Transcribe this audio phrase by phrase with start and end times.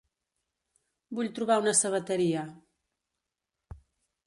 [1.19, 2.47] Vull trobar una sabateria.